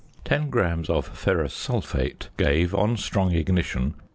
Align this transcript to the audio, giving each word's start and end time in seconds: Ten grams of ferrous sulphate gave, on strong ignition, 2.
Ten 0.25 0.49
grams 0.49 0.89
of 0.89 1.07
ferrous 1.09 1.53
sulphate 1.53 2.29
gave, 2.35 2.73
on 2.73 2.97
strong 2.97 3.33
ignition, 3.35 3.91
2. 3.91 3.97